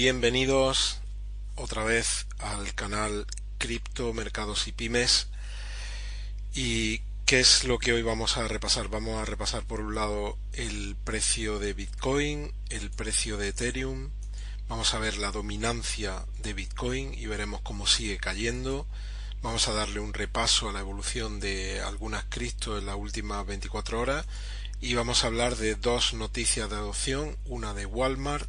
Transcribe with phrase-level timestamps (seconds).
[0.00, 0.96] bienvenidos
[1.56, 3.26] otra vez al canal
[3.58, 5.28] Cripto, Mercados y Pymes.
[6.54, 8.88] ¿Y qué es lo que hoy vamos a repasar?
[8.88, 14.08] Vamos a repasar por un lado el precio de Bitcoin, el precio de Ethereum,
[14.70, 18.86] vamos a ver la dominancia de Bitcoin y veremos cómo sigue cayendo.
[19.42, 24.00] Vamos a darle un repaso a la evolución de algunas cripto en las últimas 24
[24.00, 24.24] horas
[24.80, 28.48] y vamos a hablar de dos noticias de adopción, una de Walmart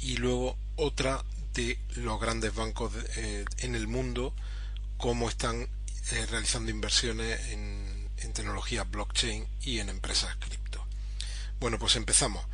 [0.00, 4.34] y luego otra de los grandes bancos eh, en el mundo,
[4.96, 5.68] cómo están
[6.12, 7.94] eh, realizando inversiones en,
[8.32, 10.84] tecnologías blockchain y en empresas cripto.
[11.60, 12.44] Bueno, pues empezamos.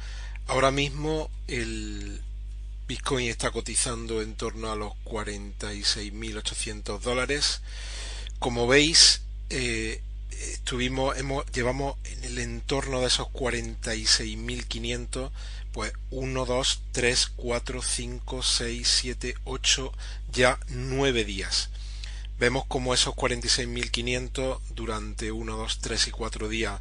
[0.47, 2.21] Ahora mismo el
[2.87, 7.63] Bitcoin está cotizando en torno a los 46.800 dólares.
[8.41, 10.03] Como veis, eh,
[10.53, 15.31] estuvimos, hemos, llevamos en el entorno de esos 46.500
[15.73, 19.93] pues 1, 2, 3, 4, 5, 6, 7, 8,
[20.33, 21.71] ya 9 días.
[22.39, 26.81] Vemos como esos 46.500 durante 1, 2, 3 y 4 días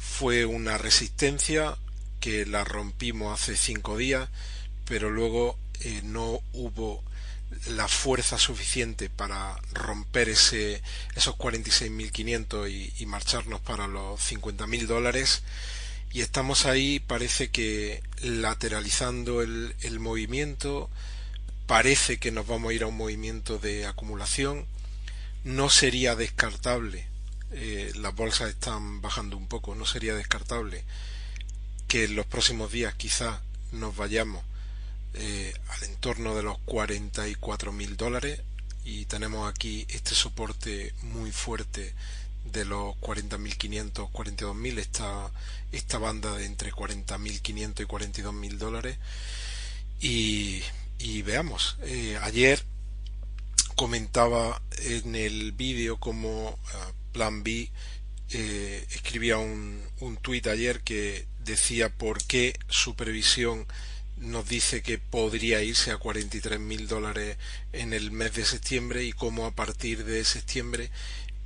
[0.00, 1.76] fue una resistencia
[2.20, 4.28] que la rompimos hace 5 días,
[4.86, 7.02] pero luego eh, no hubo
[7.68, 10.82] la fuerza suficiente para romper ese,
[11.14, 15.42] esos 46.500 y, y marcharnos para los 50.000 dólares.
[16.12, 20.90] Y estamos ahí parece que lateralizando el, movimiento.
[21.66, 24.66] Parece que nos vamos a ir a un movimiento de acumulación.
[25.44, 27.06] No sería descartable
[27.52, 30.84] eh, las bolsas están bajando un poco no sería descartable
[31.88, 33.40] que en los próximos días quizás
[33.72, 34.44] nos vayamos
[35.14, 38.40] eh, al entorno de los 44 mil dólares
[38.84, 41.94] y tenemos aquí este soporte muy fuerte
[42.44, 45.30] de los 40.500, 42.000, esta,
[45.72, 48.98] esta banda de entre 40.500 y 42.000 dólares.
[50.00, 50.62] Y,
[51.22, 52.64] veamos, eh, ayer
[53.76, 56.56] comentaba en el vídeo como uh,
[57.12, 57.70] Plan B
[58.32, 63.66] eh, escribía un, un tuit ayer que decía por qué su previsión
[64.20, 67.38] nos dice que podría irse a 43.000 dólares
[67.72, 70.90] en el mes de septiembre y cómo a partir de septiembre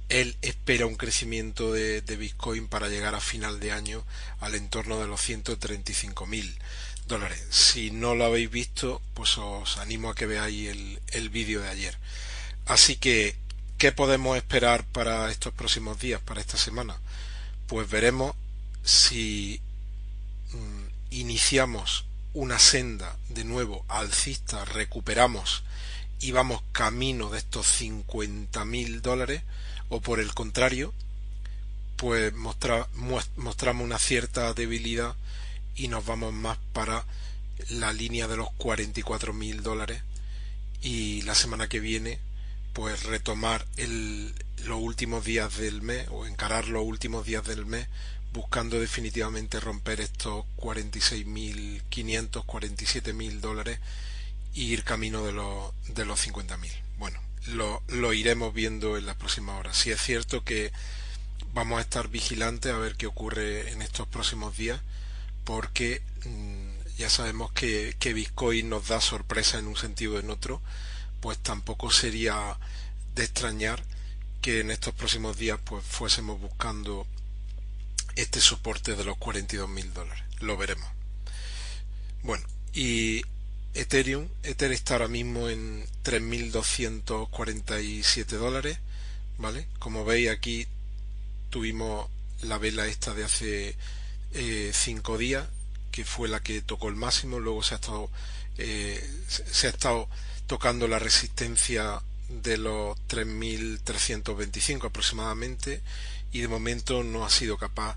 [0.09, 4.05] él espera un crecimiento de, de, Bitcoin para llegar a final de año
[4.41, 6.59] al entorno de los 135 mil
[7.07, 7.43] dólares.
[7.51, 11.69] Si no lo habéis visto, pues os animo a que veáis el, el vídeo de
[11.69, 11.97] ayer.
[12.67, 13.37] Así que,
[13.79, 16.99] ¿qué podemos esperar para estos próximos días, para esta semana?
[17.67, 18.35] Pues veremos
[18.83, 19.61] si
[20.53, 25.63] mm, iniciamos una senda de nuevo alcista, recuperamos
[26.21, 29.43] y vamos camino de estos 50 mil dólares
[29.89, 30.93] o por el contrario,
[31.97, 32.89] pues mostra,
[33.37, 35.15] mostramos una cierta debilidad
[35.77, 37.05] y nos vamos más para
[37.69, 40.03] la línea de los 44 mil dólares
[40.83, 42.19] y la semana que viene
[42.73, 44.35] pues retomar el,
[44.65, 47.87] los últimos días del mes o encarar los últimos días del mes
[48.35, 53.79] buscando definitivamente romper estos 46.500, 47.000 dólares
[54.57, 56.71] e ir camino de los, de los 50.000.
[56.99, 59.77] Bueno, lo, lo iremos viendo en las próximas horas.
[59.77, 60.73] Si es cierto que
[61.55, 64.81] vamos a estar vigilantes a ver qué ocurre en estos próximos días,
[65.45, 70.31] porque mmm, ya sabemos que, que Bitcoin nos da sorpresa en un sentido o en
[70.31, 70.61] otro,
[71.21, 72.59] pues tampoco sería
[73.15, 73.85] de extrañar
[74.43, 77.07] que en estos próximos días pues fuésemos buscando
[78.17, 80.25] este soporte de los 42 mil dólares.
[80.41, 80.89] Lo veremos.
[82.23, 83.23] Bueno, y
[83.75, 84.29] Ethereum.
[84.43, 88.79] Ether está ahora mismo en 3.247 dólares.
[89.37, 89.67] ¿Vale?
[89.81, 90.69] Como veis aquí
[91.51, 92.09] tuvimos
[92.43, 93.75] la vela esta de hace
[94.33, 95.49] 5 eh, días,
[95.91, 97.41] que fue la que tocó el máximo.
[97.41, 98.11] Luego se ha estado,
[98.59, 100.09] eh, se ha estado
[100.47, 105.83] tocando la resistencia de los 3.325 aproximadamente
[106.35, 107.97] y de momento no ha sido capaz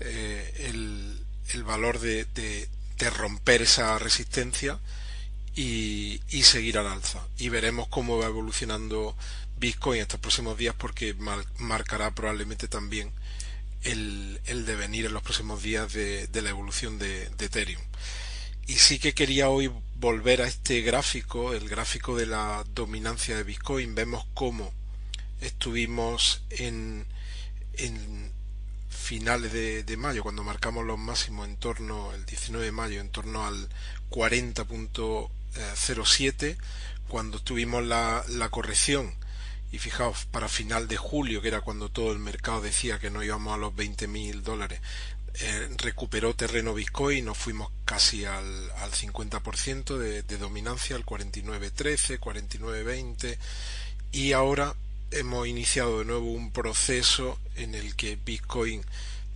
[0.00, 1.20] eh, el,
[1.52, 4.80] el, valor de, de, romper esa resistencia
[5.54, 7.20] y, y, seguir al alza.
[7.36, 9.14] Y veremos cómo va evolucionando
[9.58, 13.12] Bitcoin estos próximos días porque mar, marcará probablemente también
[13.82, 17.82] el, el, devenir en los próximos días de, de la evolución de, de, Ethereum.
[18.66, 23.42] Y sí que quería hoy volver a este gráfico, el gráfico de la dominancia de
[23.42, 23.94] Bitcoin.
[23.94, 24.72] Vemos cómo
[25.42, 27.04] estuvimos en,
[27.78, 28.32] en
[28.88, 33.46] finales de, mayo, cuando marcamos los máximos en torno, el 19 de mayo, en torno
[33.46, 33.68] al
[34.10, 34.66] 40.
[35.74, 36.56] 07
[37.08, 39.14] cuando tuvimos la, corrección
[39.72, 43.22] y fijaos para final de julio que era cuando todo el mercado decía que no
[43.22, 44.80] íbamos a los 20 mil dólares
[45.34, 52.20] eh, recuperó terreno Bitcoin, nos fuimos casi al, al 50% de, de dominancia, al 49.13,
[52.20, 53.36] 49.20
[54.12, 54.76] y ahora
[55.14, 58.82] hemos iniciado de nuevo un proceso en el que Bitcoin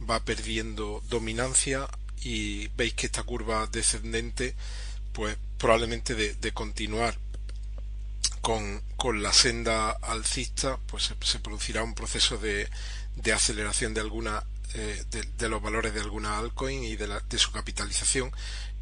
[0.09, 1.89] va perdiendo dominancia
[2.21, 4.55] y veis que esta curva descendente
[5.13, 7.17] pues probablemente de, continuar
[8.41, 12.69] con, con, la senda alcista pues se, producirá un proceso de,
[13.17, 14.45] de aceleración de alguna
[14.75, 18.31] eh, de, los valores de alguna altcoin y de, su capitalización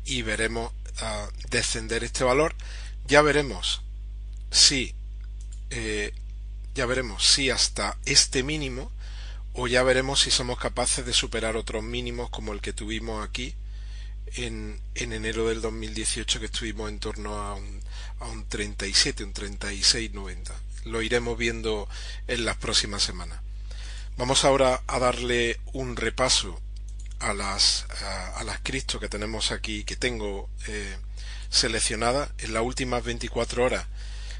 [0.04, 2.54] y veremos uh, descender este valor.
[3.06, 3.82] Ya veremos
[4.50, 4.94] si
[5.70, 6.12] eh,
[6.76, 8.92] ya veremos si hasta este mínimo
[9.54, 13.54] o ya veremos si somos capaces de superar otros mínimos como el que tuvimos aquí
[14.34, 17.80] en, en enero del 2018 que estuvimos en torno a un,
[18.20, 20.52] a un 37, un 36,90.
[20.84, 21.88] Lo iremos viendo
[22.28, 23.40] en las próximas semanas.
[24.18, 26.60] Vamos ahora a darle un repaso
[27.20, 27.86] a las,
[28.34, 30.96] a, las cripto que tenemos aquí, que tengo eh,
[31.48, 32.28] seleccionadas.
[32.36, 33.86] En las últimas 24 horas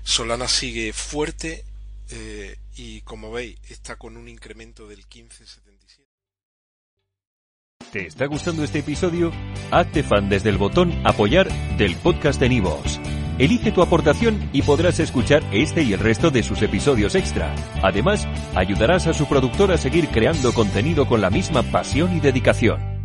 [0.05, 1.65] Solana sigue fuerte
[2.11, 6.07] eh, y como veis está con un incremento del 15,77.
[7.93, 9.33] ¿Te está gustando este episodio?
[9.71, 13.01] Hazte fan desde el botón apoyar del podcast de Nivos.
[13.39, 17.55] Elige tu aportación y podrás escuchar este y el resto de sus episodios extra.
[17.83, 22.96] Además, ayudarás a su productor a seguir creando contenido con la misma pasión y dedicación.